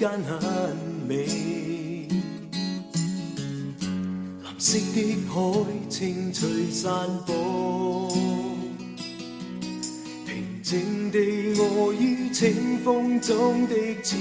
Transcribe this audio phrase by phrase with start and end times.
[0.00, 0.40] 间很
[1.06, 1.26] 美，
[4.42, 5.34] 蓝色的海
[5.90, 6.90] 清脆散
[7.26, 8.08] 步，
[10.24, 14.18] 平静地卧于清风中的千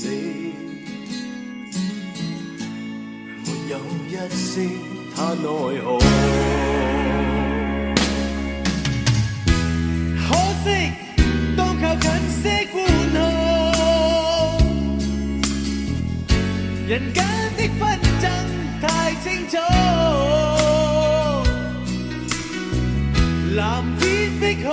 [0.00, 0.52] 里，
[3.44, 4.68] 没有一声
[5.14, 5.48] 叹奈
[5.84, 6.85] 何。
[16.96, 17.22] 人间
[17.58, 18.30] 的纷争
[18.80, 19.58] 太清楚，
[23.54, 24.70] 蓝天碧海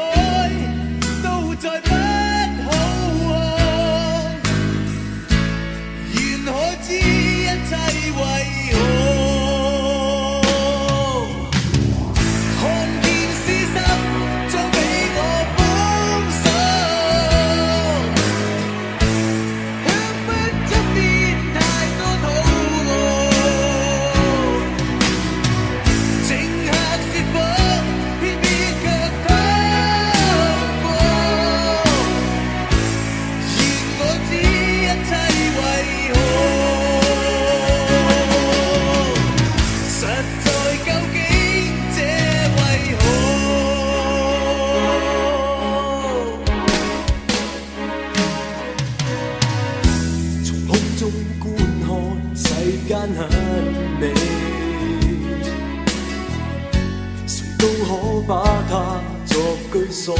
[59.94, 60.16] 锁。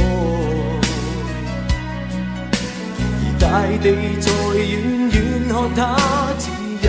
[3.20, 3.44] 而大
[3.82, 3.86] 地
[4.20, 4.72] 在远
[5.10, 5.14] 远
[5.48, 5.78] 看它
[6.38, 6.88] 只一片，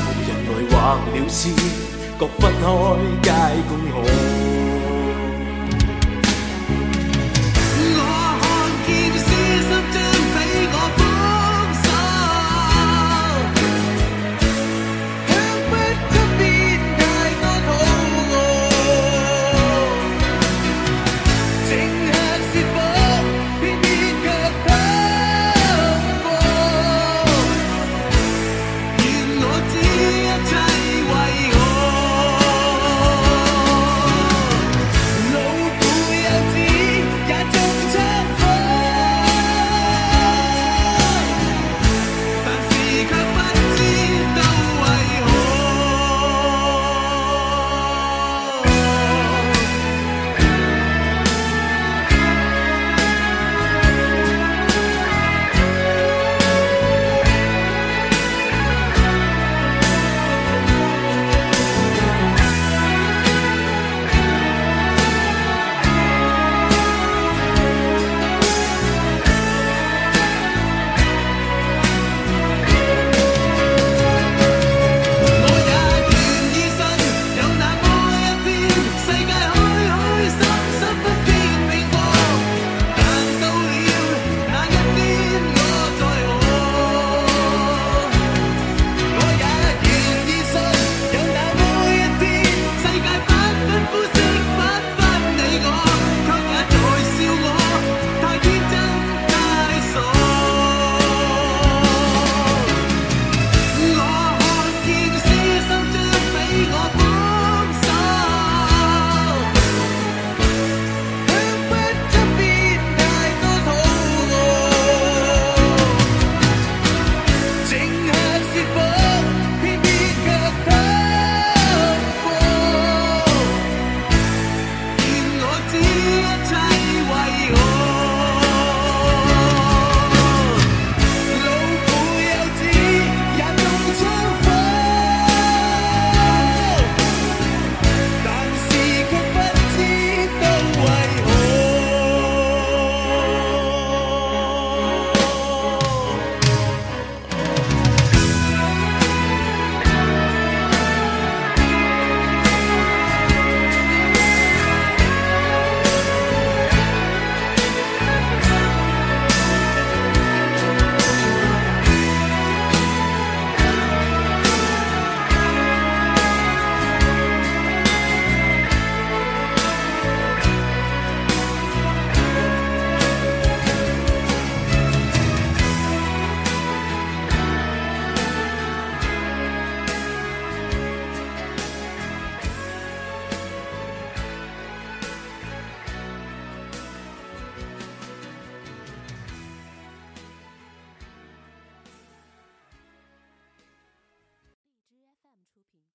[0.00, 1.52] 无人来画了线，
[2.18, 2.64] 各分开
[3.22, 3.28] 皆
[3.68, 3.94] 共我。